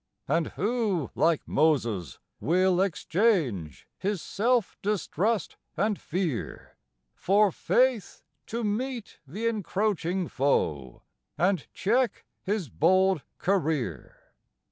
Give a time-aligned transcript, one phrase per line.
[0.27, 6.75] And who, like Moses, will exchange his self distrust and fear
[7.13, 11.03] For faith to meet the encroaching foe
[11.37, 14.17] and check his bold career?